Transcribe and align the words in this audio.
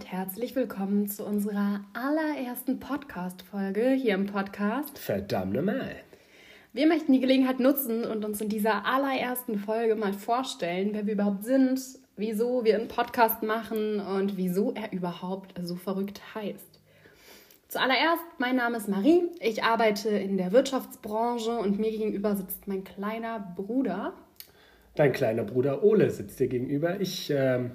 herzlich 0.00 0.56
willkommen 0.56 1.06
zu 1.06 1.22
unserer 1.22 1.82
allerersten 1.92 2.80
Podcast-Folge 2.80 3.90
hier 3.90 4.14
im 4.14 4.24
Podcast. 4.24 4.98
Verdammt 4.98 5.52
nochmal. 5.52 5.96
Wir 6.72 6.86
möchten 6.86 7.12
die 7.12 7.20
Gelegenheit 7.20 7.60
nutzen 7.60 8.06
und 8.06 8.24
uns 8.24 8.40
in 8.40 8.48
dieser 8.48 8.86
allerersten 8.86 9.58
Folge 9.58 9.94
mal 9.94 10.14
vorstellen, 10.14 10.94
wer 10.94 11.06
wir 11.06 11.12
überhaupt 11.12 11.44
sind, 11.44 11.78
wieso 12.16 12.64
wir 12.64 12.76
einen 12.76 12.88
Podcast 12.88 13.42
machen 13.42 14.00
und 14.00 14.38
wieso 14.38 14.72
er 14.72 14.94
überhaupt 14.94 15.52
so 15.62 15.76
verrückt 15.76 16.22
heißt. 16.34 16.80
Zuallererst, 17.68 18.24
mein 18.38 18.56
Name 18.56 18.78
ist 18.78 18.88
Marie. 18.88 19.24
Ich 19.40 19.62
arbeite 19.62 20.08
in 20.08 20.38
der 20.38 20.52
Wirtschaftsbranche 20.52 21.58
und 21.58 21.78
mir 21.78 21.90
gegenüber 21.90 22.34
sitzt 22.34 22.66
mein 22.66 22.82
kleiner 22.82 23.54
Bruder. 23.56 24.14
Dein 24.94 25.12
kleiner 25.12 25.44
Bruder 25.44 25.84
Ole 25.84 26.08
sitzt 26.08 26.40
dir 26.40 26.48
gegenüber. 26.48 26.98
Ich 26.98 27.30
äh, 27.30 27.68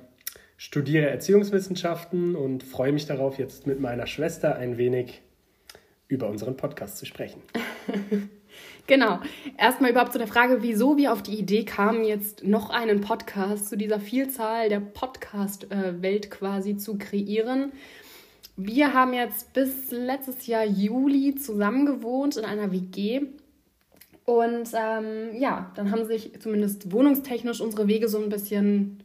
studiere 0.58 1.08
Erziehungswissenschaften 1.10 2.36
und 2.36 2.64
freue 2.64 2.92
mich 2.92 3.06
darauf, 3.06 3.38
jetzt 3.38 3.68
mit 3.68 3.80
meiner 3.80 4.08
Schwester 4.08 4.56
ein 4.56 4.78
wenig 4.78 5.22
über 6.08 6.28
unseren 6.28 6.58
Podcast 6.58 6.98
zu 6.98 7.06
sprechen. 7.06 7.42
genau. 8.88 9.20
Erstmal 9.58 9.92
überhaupt 9.92 10.14
zu 10.14 10.18
der 10.18 10.28
Frage, 10.28 10.62
wieso 10.62 10.98
wir 10.98 11.14
auf 11.14 11.22
die 11.22 11.38
Idee 11.38 11.64
kamen, 11.64 12.04
jetzt 12.04 12.44
noch 12.44 12.72
einen 12.72 13.02
Podcast 13.02 13.70
zu 13.70 13.78
dieser 13.78 14.00
Vielzahl 14.00 14.70
der 14.70 14.80
Podcast-Welt 14.80 16.32
quasi 16.32 16.78
zu 16.78 16.98
kreieren. 16.98 17.72
Wir 18.56 18.94
haben 18.96 19.14
jetzt 19.14 19.54
bis 19.54 19.92
letztes 19.92 20.48
Jahr 20.48 20.66
Juli 20.66 21.36
zusammen 21.36 21.86
gewohnt 21.86 22.38
in 22.38 22.46
einer 22.46 22.72
WG. 22.72 23.22
Und 24.26 24.70
ähm, 24.74 25.40
ja, 25.40 25.72
dann 25.76 25.92
haben 25.92 26.06
sich 26.06 26.42
zumindest 26.42 26.92
wohnungstechnisch 26.92 27.62
unsere 27.62 27.88
Wege 27.88 28.10
so 28.10 28.18
ein 28.18 28.30
bisschen 28.30 29.04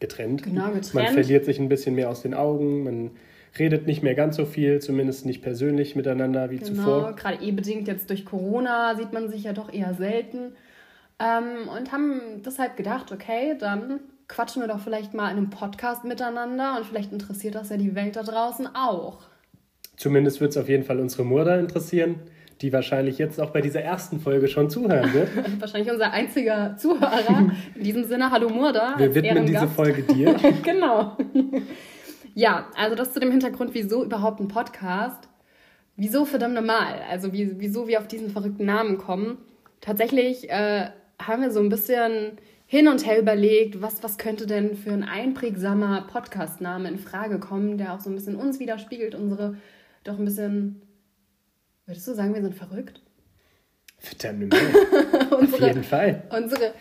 getrennt. 0.00 0.42
Genau, 0.42 0.66
getrennt. 0.66 0.94
Man 0.94 1.06
verliert 1.14 1.44
sich 1.44 1.58
ein 1.58 1.68
bisschen 1.68 1.94
mehr 1.94 2.10
aus 2.10 2.22
den 2.22 2.34
Augen, 2.34 2.84
man 2.84 3.10
redet 3.58 3.86
nicht 3.86 4.02
mehr 4.02 4.14
ganz 4.14 4.36
so 4.36 4.44
viel, 4.44 4.80
zumindest 4.80 5.26
nicht 5.26 5.42
persönlich 5.42 5.96
miteinander 5.96 6.50
wie 6.50 6.58
genau, 6.58 6.70
zuvor. 6.70 7.16
Gerade 7.16 7.42
eh 7.42 7.52
bedingt 7.52 7.88
jetzt 7.88 8.10
durch 8.10 8.24
Corona 8.24 8.94
sieht 8.96 9.12
man 9.12 9.28
sich 9.28 9.44
ja 9.44 9.52
doch 9.52 9.72
eher 9.72 9.94
selten. 9.94 10.52
Ähm, 11.18 11.68
und 11.68 11.92
haben 11.92 12.42
deshalb 12.44 12.76
gedacht, 12.76 13.12
okay, 13.12 13.56
dann 13.58 14.00
quatschen 14.28 14.62
wir 14.62 14.68
doch 14.68 14.80
vielleicht 14.80 15.12
mal 15.12 15.30
in 15.30 15.36
einem 15.36 15.50
Podcast 15.50 16.04
miteinander 16.04 16.76
und 16.76 16.86
vielleicht 16.86 17.12
interessiert 17.12 17.56
das 17.56 17.68
ja 17.68 17.76
die 17.76 17.94
Welt 17.94 18.16
da 18.16 18.22
draußen 18.22 18.68
auch. 18.74 19.18
Zumindest 19.96 20.40
wird 20.40 20.52
es 20.52 20.56
auf 20.56 20.68
jeden 20.68 20.84
Fall 20.84 20.98
unsere 20.98 21.24
Mutter 21.24 21.58
interessieren, 21.58 22.14
die 22.60 22.72
wahrscheinlich 22.72 23.18
jetzt 23.18 23.40
auch 23.40 23.50
bei 23.50 23.60
dieser 23.60 23.80
ersten 23.80 24.20
Folge 24.20 24.48
schon 24.48 24.68
zuhören 24.68 25.12
wird. 25.14 25.28
wahrscheinlich 25.60 25.90
unser 25.90 26.12
einziger 26.12 26.76
Zuhörer. 26.76 27.52
In 27.74 27.82
diesem 27.82 28.04
Sinne, 28.04 28.30
hallo 28.30 28.50
Murda. 28.50 28.94
Wir 28.98 29.14
widmen 29.14 29.46
diese 29.46 29.68
Folge 29.68 30.02
dir. 30.02 30.34
genau. 30.62 31.16
Ja, 32.34 32.68
also 32.76 32.94
das 32.94 33.12
zu 33.12 33.20
dem 33.20 33.30
Hintergrund, 33.30 33.70
wieso 33.72 34.04
überhaupt 34.04 34.40
ein 34.40 34.48
Podcast? 34.48 35.28
Wieso 35.96 36.24
verdammt 36.24 36.54
normal? 36.54 37.00
Also 37.10 37.32
wie, 37.32 37.58
wieso 37.58 37.88
wir 37.88 37.98
auf 37.98 38.08
diesen 38.08 38.30
verrückten 38.30 38.64
Namen 38.64 38.98
kommen. 38.98 39.38
Tatsächlich 39.80 40.50
äh, 40.50 40.90
haben 41.20 41.42
wir 41.42 41.50
so 41.50 41.60
ein 41.60 41.68
bisschen 41.68 42.38
hin 42.66 42.88
und 42.88 43.04
her 43.04 43.18
überlegt, 43.18 43.82
was, 43.82 44.02
was 44.02 44.16
könnte 44.16 44.46
denn 44.46 44.76
für 44.76 44.92
ein 44.92 45.02
einprägsamer 45.02 46.02
Podcast-Name 46.02 46.88
in 46.88 46.98
Frage 46.98 47.40
kommen, 47.40 47.78
der 47.78 47.94
auch 47.94 48.00
so 48.00 48.10
ein 48.10 48.14
bisschen 48.14 48.36
uns 48.36 48.60
widerspiegelt, 48.60 49.14
unsere 49.14 49.56
doch 50.04 50.18
ein 50.18 50.24
bisschen, 50.24 50.80
würdest 51.90 52.08
du 52.08 52.14
sagen, 52.14 52.34
wir 52.34 52.42
sind 52.42 52.54
verrückt? 52.54 53.02
Verdammt, 53.98 54.54
unsere, 55.38 55.54
Auf 55.54 55.60
jeden 55.60 55.84
Fall. 55.84 56.22
Unsere 56.34 56.74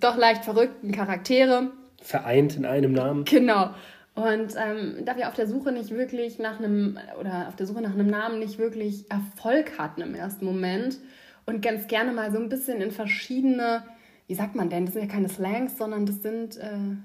doch 0.00 0.16
leicht 0.16 0.44
verrückten 0.44 0.92
Charaktere. 0.92 1.70
Vereint 2.02 2.56
in 2.56 2.66
einem 2.66 2.92
Namen. 2.92 3.24
Genau. 3.24 3.74
Und 4.14 4.54
ähm, 4.56 5.04
da 5.04 5.16
wir 5.16 5.28
auf 5.28 5.34
der 5.34 5.46
Suche 5.46 5.72
nicht 5.72 5.90
wirklich 5.90 6.38
nach 6.38 6.58
einem, 6.58 6.98
oder 7.18 7.48
auf 7.48 7.56
der 7.56 7.66
Suche 7.66 7.80
nach 7.80 7.94
einem 7.94 8.06
Namen 8.06 8.38
nicht 8.38 8.58
wirklich 8.58 9.10
Erfolg 9.10 9.78
hatten 9.78 10.02
im 10.02 10.14
ersten 10.14 10.44
Moment 10.44 10.98
und 11.46 11.62
ganz 11.62 11.88
gerne 11.88 12.12
mal 12.12 12.30
so 12.30 12.38
ein 12.38 12.48
bisschen 12.48 12.80
in 12.80 12.90
verschiedene 12.90 13.82
wie 14.26 14.34
sagt 14.34 14.54
man 14.54 14.70
denn? 14.70 14.86
Das 14.86 14.94
sind 14.94 15.02
ja 15.02 15.08
keine 15.08 15.28
Slangs, 15.28 15.76
sondern 15.76 16.06
das 16.06 16.22
sind 16.22 16.56
äh, 16.56 16.96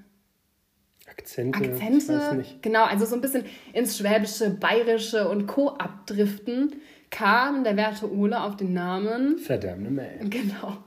Akzente. 1.10 1.60
Akzente. 1.60 2.46
Genau, 2.62 2.84
also 2.84 3.06
so 3.06 3.16
ein 3.16 3.22
bisschen 3.22 3.46
ins 3.74 3.98
Schwäbische, 3.98 4.52
Bayerische 4.52 5.28
und 5.28 5.48
Co. 5.48 5.70
abdriften, 5.70 6.76
kam 7.10 7.64
der 7.64 7.78
werte 7.78 8.12
Ole 8.12 8.42
auf 8.42 8.58
den 8.58 8.74
Namen. 8.74 9.38
Verdammte 9.38 9.90
Mail. 9.90 10.20
Genau. 10.30 10.78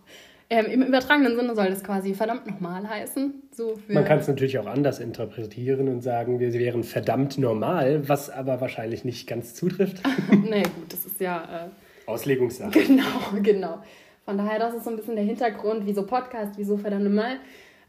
Ähm, 0.51 0.67
Im 0.67 0.83
übertragenen 0.83 1.35
Sinne 1.35 1.55
soll 1.55 1.71
das 1.71 1.83
quasi 1.83 2.13
verdammt 2.13 2.47
nochmal 2.47 2.87
heißen. 2.87 3.43
So 3.53 3.79
Man 3.89 4.05
kann 4.05 4.19
es 4.19 4.29
natürlich 4.29 4.59
auch 4.59 4.67
anders 4.67 4.99
interpretieren 4.99 5.89
und 5.89 6.03
sagen, 6.03 6.41
wir 6.41 6.53
wären 6.53 6.85
verdammt 6.85 7.39
normal, 7.39 8.07
was 8.07 8.29
aber 8.29 8.61
wahrscheinlich 8.61 9.03
nicht 9.05 9.27
ganz 9.27 9.55
zutrifft. 9.55 10.03
nee, 10.31 10.63
gut, 10.63 10.91
das 10.93 11.07
ist 11.07 11.21
ja. 11.21 11.69
Äh, 12.07 12.11
Auslegungssache. 12.11 12.79
Genau, 12.87 13.43
genau. 13.43 13.83
Von 14.27 14.37
daher, 14.37 14.59
das 14.59 14.75
ist 14.75 14.85
so 14.85 14.91
ein 14.91 14.97
bisschen 14.97 15.17
der 15.17 15.25
Hintergrund, 15.25 15.87
wieso 15.87 16.05
Podcast, 16.05 16.53
wieso 16.57 16.77
verdammt 16.77 17.15
mal. 17.15 17.39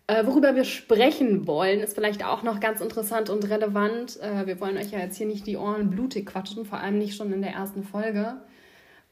Äh, 0.08 0.26
worüber 0.26 0.56
wir 0.56 0.66
sprechen 0.66 1.48
wollen, 1.48 1.80
ist 1.80 1.96
vielleicht 1.96 2.26
auch 2.26 2.44
noch 2.44 2.60
ganz 2.60 2.82
interessant 2.82 3.30
und 3.30 3.50
relevant. 3.50 4.20
Äh, 4.22 4.46
wir 4.48 4.60
wollen 4.60 4.78
euch 4.78 4.92
ja 4.92 5.00
jetzt 5.00 5.18
hier 5.18 5.28
nicht 5.28 5.48
die 5.48 5.56
Ohren 5.56 5.90
blutig 5.90 6.26
quatschen, 6.26 6.66
vor 6.66 6.80
allem 6.80 6.98
nicht 6.98 7.16
schon 7.16 7.32
in 7.32 7.42
der 7.42 7.52
ersten 7.52 7.84
Folge. 7.84 8.36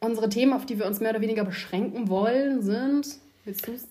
Unsere 0.01 0.27
Themen, 0.27 0.51
auf 0.51 0.65
die 0.65 0.79
wir 0.79 0.85
uns 0.85 0.99
mehr 0.99 1.11
oder 1.11 1.21
weniger 1.21 1.45
beschränken 1.45 2.09
wollen, 2.09 2.61
sind. 2.61 3.19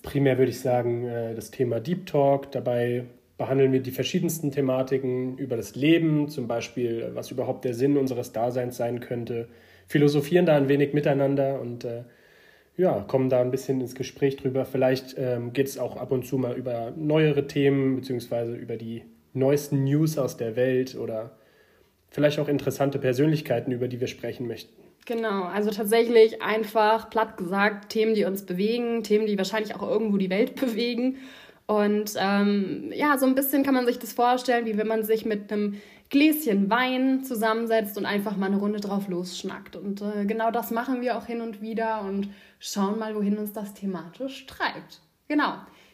Primär 0.03 0.38
würde 0.38 0.50
ich 0.50 0.61
sagen, 0.61 1.06
äh, 1.06 1.34
das 1.34 1.50
Thema 1.50 1.81
Deep 1.81 2.05
Talk. 2.05 2.53
Dabei 2.53 3.06
behandeln 3.38 3.72
wir 3.72 3.81
die 3.81 3.93
verschiedensten 3.93 4.50
Thematiken 4.50 5.38
über 5.38 5.56
das 5.56 5.75
Leben, 5.75 6.28
zum 6.28 6.47
Beispiel, 6.47 7.12
was 7.15 7.31
überhaupt 7.31 7.65
der 7.65 7.72
Sinn 7.72 7.97
unseres 7.97 8.32
Daseins 8.32 8.77
sein 8.77 9.00
könnte. 9.00 9.49
Philosophieren 9.87 10.44
da 10.44 10.55
ein 10.55 10.69
wenig 10.69 10.93
miteinander 10.93 11.61
und 11.62 11.84
äh, 11.84 12.03
ja, 12.76 13.00
kommen 13.00 13.28
da 13.28 13.41
ein 13.41 13.50
bisschen 13.50 13.81
ins 13.81 13.94
Gespräch 13.94 14.36
drüber. 14.36 14.64
Vielleicht 14.64 15.16
ähm, 15.19 15.53
geht 15.53 15.66
es 15.66 15.78
auch 15.78 15.97
ab 15.97 16.12
und 16.12 16.26
zu 16.26 16.38
mal 16.38 16.56
über 16.56 16.92
neuere 16.97 17.47
Themen, 17.47 17.97
beziehungsweise 17.97 18.54
über 18.54 18.76
die 18.76 19.04
neuesten 19.32 19.84
News 19.84 20.19
aus 20.19 20.36
der 20.36 20.56
Welt 20.56 20.97
oder 20.97 21.36
vielleicht 22.10 22.38
auch 22.38 22.48
interessante 22.48 22.98
Persönlichkeiten, 22.98 23.72
über 23.72 23.88
die 23.88 24.00
wir 24.00 24.08
sprechen 24.08 24.47
möchten. 24.47 24.81
Genau, 25.06 25.44
also 25.44 25.70
tatsächlich 25.70 26.42
einfach 26.42 27.10
platt 27.10 27.36
gesagt 27.36 27.91
Themen, 27.91 28.14
die 28.14 28.25
uns 28.25 28.44
bewegen, 28.44 29.02
Themen, 29.02 29.26
die 29.26 29.38
wahrscheinlich 29.38 29.75
auch 29.75 29.82
irgendwo 29.82 30.16
die 30.16 30.31
Welt 30.31 30.54
bewegen. 30.60 31.16
Und 31.70 32.14
ähm, 32.19 32.91
ja, 32.92 33.16
so 33.16 33.26
ein 33.26 33.36
bisschen 33.36 33.62
kann 33.62 33.75
man 33.75 33.86
sich 33.86 34.00
das 34.00 34.12
vorstellen, 34.12 34.66
wie 34.66 34.76
wenn 34.76 34.88
man 34.88 35.04
sich 35.04 35.25
mit 35.25 35.53
einem 35.53 35.76
Gläschen 36.08 36.69
Wein 36.69 37.22
zusammensetzt 37.22 37.97
und 37.97 38.06
einfach 38.06 38.36
mal 38.36 38.47
eine 38.47 38.56
Runde 38.56 38.81
drauf 38.81 39.06
losschnackt. 39.06 39.76
Und 39.76 40.03
äh, 40.03 40.25
genau 40.25 40.50
das 40.50 40.72
machen 40.72 41.00
wir 41.00 41.16
auch 41.16 41.26
hin 41.26 41.41
und 41.41 41.62
wieder 41.62 42.03
und 42.03 42.28
schauen 42.58 42.98
mal, 42.98 43.14
wohin 43.14 43.38
uns 43.38 43.53
das 43.53 43.72
thematisch 43.72 44.47
treibt. 44.47 45.00
Genau. 45.28 45.53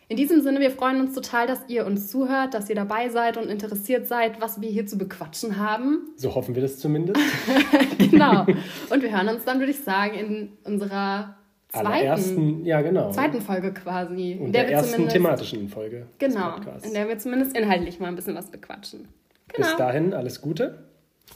In 0.08 0.16
diesem 0.16 0.40
Sinne, 0.40 0.60
wir 0.60 0.70
freuen 0.70 0.98
uns 0.98 1.12
total, 1.12 1.46
dass 1.46 1.68
ihr 1.68 1.84
uns 1.84 2.08
zuhört, 2.10 2.54
dass 2.54 2.70
ihr 2.70 2.76
dabei 2.76 3.10
seid 3.10 3.36
und 3.36 3.50
interessiert 3.50 4.08
seid, 4.08 4.40
was 4.40 4.62
wir 4.62 4.70
hier 4.70 4.86
zu 4.86 4.96
bequatschen 4.96 5.58
haben. 5.58 6.08
So 6.16 6.34
hoffen 6.34 6.54
wir 6.54 6.62
das 6.62 6.78
zumindest. 6.78 7.20
genau. 7.98 8.46
Und 8.88 9.02
wir 9.02 9.14
hören 9.14 9.28
uns 9.28 9.44
dann, 9.44 9.58
würde 9.58 9.72
ich 9.72 9.80
sagen, 9.80 10.14
in 10.14 10.52
unserer 10.64 11.36
zweiten, 11.80 12.64
ja, 12.64 12.80
genau. 12.82 13.10
zweiten 13.10 13.40
Folge 13.40 13.72
quasi. 13.72 14.32
In 14.32 14.52
der, 14.52 14.64
der 14.64 14.72
ersten 14.72 15.08
thematischen 15.08 15.68
Folge. 15.68 16.06
Genau. 16.18 16.56
In 16.82 16.92
der 16.94 17.08
wir 17.08 17.18
zumindest 17.18 17.56
inhaltlich 17.56 18.00
mal 18.00 18.08
ein 18.08 18.16
bisschen 18.16 18.34
was 18.34 18.50
bequatschen. 18.50 19.08
Genau. 19.48 19.68
Bis 19.68 19.76
dahin 19.76 20.14
alles 20.14 20.40
Gute 20.40 20.84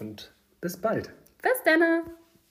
und 0.01 0.33
bis 0.61 0.77
bald. 0.77 1.11
Bis 1.43 1.53
dann. 1.65 2.03